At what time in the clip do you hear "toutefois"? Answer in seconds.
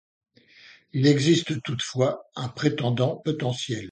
1.61-2.25